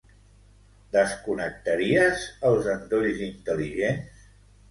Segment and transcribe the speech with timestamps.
[0.95, 4.27] Desconnectaries els endolls intel·ligents?